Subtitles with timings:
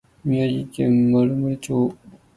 [0.25, 1.95] 宮城県丸森町